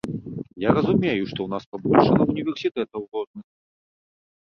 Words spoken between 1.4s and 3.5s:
ў нас пабольшала універсітэтаў розных.